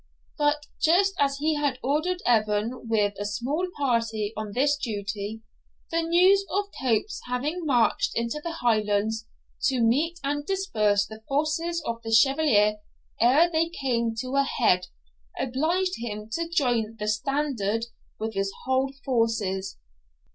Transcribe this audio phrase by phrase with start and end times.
[0.35, 5.43] But just as he had ordered Evan with a small party on this duty,
[5.91, 9.27] the news of Cope's having marched into the Highlands,
[9.65, 12.77] to meet and disperse the forces of the Chevalier
[13.19, 14.87] ere they came to a head,
[15.39, 17.85] obliged him to join the standard
[18.17, 19.77] with his whole forces.